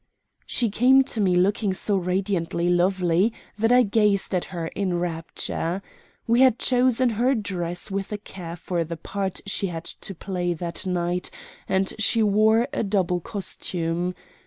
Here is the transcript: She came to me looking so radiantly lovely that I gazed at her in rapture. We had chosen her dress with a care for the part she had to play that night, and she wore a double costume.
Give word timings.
She 0.47 0.71
came 0.71 1.03
to 1.03 1.21
me 1.21 1.35
looking 1.35 1.75
so 1.75 1.95
radiantly 1.95 2.69
lovely 2.69 3.31
that 3.59 3.71
I 3.71 3.83
gazed 3.83 4.33
at 4.33 4.45
her 4.45 4.65
in 4.69 4.97
rapture. 4.99 5.83
We 6.25 6.41
had 6.41 6.57
chosen 6.57 7.11
her 7.11 7.35
dress 7.35 7.91
with 7.91 8.11
a 8.11 8.17
care 8.17 8.55
for 8.55 8.83
the 8.83 8.97
part 8.97 9.41
she 9.45 9.67
had 9.67 9.85
to 9.85 10.15
play 10.15 10.55
that 10.55 10.87
night, 10.87 11.29
and 11.69 11.93
she 11.99 12.23
wore 12.23 12.67
a 12.73 12.81
double 12.81 13.19
costume. 13.19 14.15